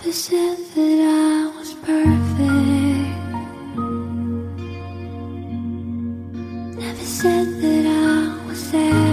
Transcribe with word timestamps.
They 0.00 0.10
said 0.12 0.56
that 0.74 0.98
I 1.00 1.58
was 1.58 1.74
perfect. 1.74 3.12
Never 6.78 7.04
said 7.04 7.46
that 7.62 7.86
I 7.86 8.46
was 8.46 8.72
there. 8.72 9.11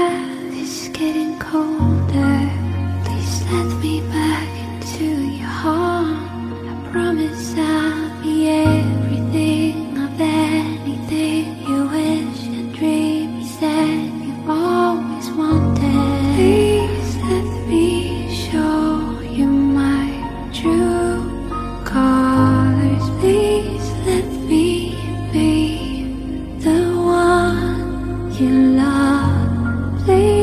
path 0.00 0.54
is 0.64 0.88
getting 0.98 1.32
colder. 1.38 2.38
Please 3.04 3.36
let 3.52 3.68
me 3.82 3.94
back 4.16 4.50
into 4.66 5.08
your 5.40 5.54
heart. 5.62 6.16
I 6.70 6.74
promise 6.92 7.44
I'll 7.56 8.22
be 8.22 8.36
everything 8.48 9.98
of 10.04 10.12
anything 10.20 11.44
you 11.68 11.80
wish 11.96 12.40
and 12.56 12.68
dream 12.78 13.28
is 13.42 13.50
said 13.58 14.06
you've 14.26 14.48
always 14.48 15.28
wanted. 15.40 16.18
Please 16.38 17.12
let 17.32 17.48
me 17.70 17.88
show 18.44 19.20
you 19.38 19.48
my 19.80 20.06
true 20.58 21.20
colors. 21.94 23.06
Please 23.20 23.88
let 24.08 24.28
me 24.50 24.68
be 25.34 25.52
the 26.66 26.80
one 27.22 28.32
you 28.40 28.50
love 28.82 29.39
lay 30.10 30.39